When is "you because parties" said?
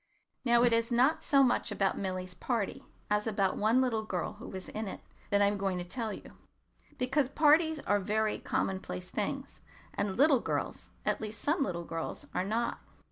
6.11-7.79